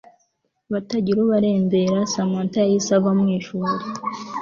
batagira 0.71 1.19
ubarembera 1.25 1.97
Samantha 2.13 2.57
yahise 2.63 2.91
ava 2.99 3.11
mu 3.19 3.25
ishuri 3.37 3.73